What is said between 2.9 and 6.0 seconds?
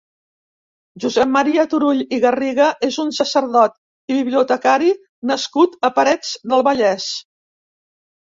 un sacerdot i bibliotecari nascut a